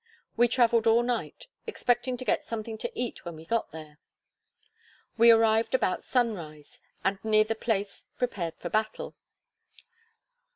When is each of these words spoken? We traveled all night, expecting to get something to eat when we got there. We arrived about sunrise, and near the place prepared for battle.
We 0.35 0.47
traveled 0.47 0.87
all 0.87 1.03
night, 1.03 1.45
expecting 1.67 2.17
to 2.17 2.25
get 2.25 2.43
something 2.43 2.75
to 2.79 2.91
eat 2.99 3.23
when 3.23 3.35
we 3.35 3.45
got 3.45 3.71
there. 3.71 3.99
We 5.15 5.29
arrived 5.29 5.75
about 5.75 6.01
sunrise, 6.01 6.81
and 7.03 7.23
near 7.23 7.43
the 7.43 7.53
place 7.53 8.05
prepared 8.17 8.55
for 8.57 8.69
battle. 8.71 9.15